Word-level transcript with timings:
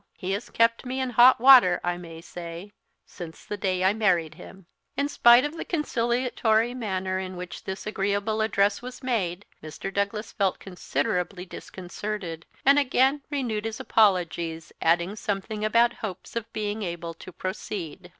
He 0.17 0.31
has 0.31 0.49
kept 0.49 0.83
me 0.83 0.99
in 0.99 1.11
hot 1.11 1.39
water, 1.39 1.79
I 1.83 1.95
may 1.95 2.21
say, 2.21 2.71
since 3.05 3.45
the 3.45 3.55
day 3.55 3.83
I 3.83 3.93
married 3.93 4.33
him." 4.33 4.65
In 4.97 5.07
spite 5.07 5.45
of 5.45 5.55
the 5.55 5.63
conciliatory 5.63 6.73
manner 6.73 7.19
in 7.19 7.37
which 7.37 7.65
this 7.65 7.85
agreeable 7.85 8.41
address 8.41 8.81
was 8.81 9.03
made, 9.03 9.45
Mr. 9.61 9.93
Douglas 9.93 10.31
felt 10.31 10.57
considerably 10.57 11.45
disconcerted, 11.45 12.47
and 12.65 12.79
again 12.79 13.21
renewed 13.29 13.65
his 13.65 13.79
apologies, 13.79 14.73
adding 14.81 15.15
something 15.15 15.63
about 15.63 15.93
hopes 16.01 16.35
of 16.35 16.51
being 16.51 16.81
able 16.81 17.13
to 17.13 17.31
proceed. 17.31 18.09